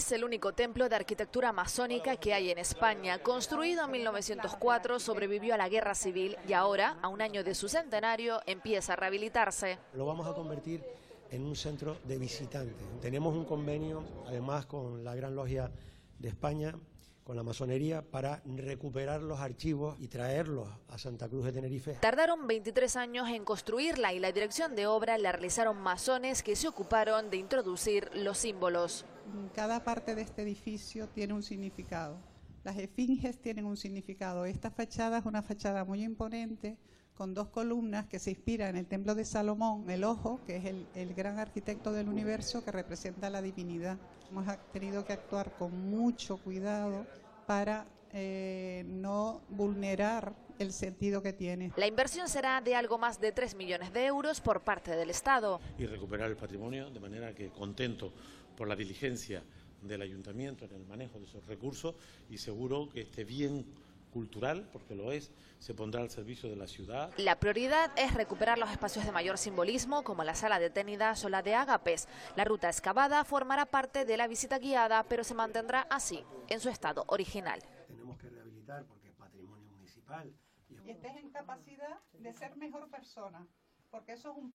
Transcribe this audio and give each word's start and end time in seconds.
Es 0.00 0.12
el 0.12 0.24
único 0.24 0.54
templo 0.54 0.88
de 0.88 0.96
arquitectura 0.96 1.52
masónica 1.52 2.16
que 2.16 2.32
hay 2.32 2.50
en 2.50 2.56
España. 2.56 3.18
Construido 3.18 3.84
en 3.84 3.90
1904, 3.90 4.98
sobrevivió 4.98 5.52
a 5.52 5.58
la 5.58 5.68
guerra 5.68 5.94
civil 5.94 6.38
y 6.48 6.54
ahora, 6.54 6.96
a 7.02 7.08
un 7.08 7.20
año 7.20 7.44
de 7.44 7.54
su 7.54 7.68
centenario, 7.68 8.40
empieza 8.46 8.94
a 8.94 8.96
rehabilitarse. 8.96 9.76
Lo 9.92 10.06
vamos 10.06 10.26
a 10.26 10.32
convertir 10.32 10.82
en 11.30 11.44
un 11.44 11.54
centro 11.54 11.98
de 12.04 12.16
visitantes. 12.16 12.82
Tenemos 13.02 13.34
un 13.36 13.44
convenio, 13.44 14.02
además, 14.26 14.64
con 14.64 15.04
la 15.04 15.14
Gran 15.14 15.34
Logia 15.34 15.70
de 16.18 16.28
España, 16.30 16.74
con 17.24 17.36
la 17.36 17.42
masonería, 17.42 18.02
para 18.02 18.42
recuperar 18.44 19.22
los 19.22 19.40
archivos 19.40 19.96
y 19.98 20.08
traerlos 20.08 20.68
a 20.88 20.98
Santa 20.98 21.28
Cruz 21.28 21.44
de 21.44 21.52
Tenerife. 21.52 21.94
Tardaron 22.00 22.46
23 22.46 22.96
años 22.96 23.28
en 23.28 23.44
construirla 23.44 24.12
y 24.12 24.18
la 24.18 24.32
dirección 24.32 24.74
de 24.74 24.86
obra 24.86 25.18
la 25.18 25.32
realizaron 25.32 25.80
masones 25.80 26.42
que 26.42 26.56
se 26.56 26.68
ocuparon 26.68 27.30
de 27.30 27.36
introducir 27.36 28.10
los 28.14 28.38
símbolos. 28.38 29.04
Cada 29.54 29.84
parte 29.84 30.14
de 30.14 30.22
este 30.22 30.42
edificio 30.42 31.08
tiene 31.08 31.34
un 31.34 31.42
significado. 31.42 32.29
Las 32.64 32.76
esfinges 32.76 33.40
tienen 33.40 33.64
un 33.64 33.76
significado. 33.76 34.44
Esta 34.44 34.70
fachada 34.70 35.18
es 35.18 35.24
una 35.24 35.42
fachada 35.42 35.84
muy 35.84 36.02
imponente, 36.02 36.76
con 37.14 37.34
dos 37.34 37.48
columnas 37.48 38.06
que 38.06 38.18
se 38.18 38.30
inspira 38.30 38.68
en 38.68 38.76
el 38.76 38.86
templo 38.86 39.14
de 39.14 39.24
Salomón, 39.24 39.88
el 39.90 40.04
ojo, 40.04 40.40
que 40.46 40.56
es 40.56 40.64
el, 40.64 40.86
el, 40.94 41.14
gran 41.14 41.38
arquitecto 41.38 41.92
del 41.92 42.08
universo 42.08 42.64
que 42.64 42.72
representa 42.72 43.28
la 43.28 43.42
divinidad. 43.42 43.98
Hemos 44.30 44.46
tenido 44.72 45.04
que 45.04 45.12
actuar 45.12 45.52
con 45.56 45.90
mucho 45.90 46.38
cuidado 46.38 47.06
para 47.46 47.86
eh, 48.12 48.82
no 48.86 49.42
vulnerar 49.50 50.34
el 50.58 50.72
sentido 50.72 51.22
que 51.22 51.32
tiene. 51.32 51.72
La 51.76 51.86
inversión 51.86 52.28
será 52.28 52.60
de 52.60 52.74
algo 52.74 52.98
más 52.98 53.20
de 53.20 53.30
3 53.30 53.54
millones 53.54 53.92
de 53.92 54.06
euros 54.06 54.40
por 54.40 54.62
parte 54.62 54.96
del 54.96 55.10
Estado. 55.10 55.60
Y 55.78 55.86
recuperar 55.86 56.28
el 56.28 56.36
patrimonio, 56.36 56.90
de 56.90 56.98
manera 56.98 57.32
que 57.34 57.50
contento 57.50 58.12
por 58.56 58.66
la 58.66 58.74
diligencia 58.74 59.44
del 59.82 60.02
ayuntamiento 60.02 60.64
en 60.64 60.72
el 60.72 60.86
manejo 60.86 61.18
de 61.18 61.26
esos 61.26 61.44
recursos 61.46 61.94
y 62.28 62.38
seguro 62.38 62.88
que 62.88 63.02
este 63.02 63.24
bien 63.24 63.64
cultural, 64.10 64.68
porque 64.72 64.94
lo 64.94 65.12
es, 65.12 65.30
se 65.58 65.74
pondrá 65.74 66.00
al 66.00 66.10
servicio 66.10 66.48
de 66.50 66.56
la 66.56 66.66
ciudad. 66.66 67.12
La 67.16 67.38
prioridad 67.38 67.90
es 67.96 68.14
recuperar 68.14 68.58
los 68.58 68.70
espacios 68.70 69.04
de 69.04 69.12
mayor 69.12 69.38
simbolismo, 69.38 70.02
como 70.02 70.24
la 70.24 70.34
sala 70.34 70.58
de 70.58 70.70
Ténidas 70.70 71.24
o 71.24 71.28
la 71.28 71.42
de 71.42 71.54
Agapes. 71.54 72.08
La 72.36 72.44
ruta 72.44 72.68
excavada 72.68 73.24
formará 73.24 73.66
parte 73.66 74.04
de 74.04 74.16
la 74.16 74.26
visita 74.26 74.58
guiada, 74.58 75.04
pero 75.04 75.24
se 75.24 75.34
mantendrá 75.34 75.82
así, 75.90 76.24
en 76.48 76.60
su 76.60 76.68
estado 76.68 77.04
original. 77.08 77.60
Tenemos 77.86 78.18
que 78.18 78.28
rehabilitar 78.28 78.84
porque 78.84 79.08
es 79.08 79.14
patrimonio 79.14 79.70
municipal. 79.70 80.32
Y 80.84 80.90
estés 80.90 81.16
en 81.16 81.30
capacidad 81.30 82.00
de 82.12 82.32
ser 82.32 82.56
mejor 82.56 82.88
persona, 82.90 83.46
porque 83.90 84.12
eso 84.12 84.32
es 84.32 84.36
un 84.36 84.48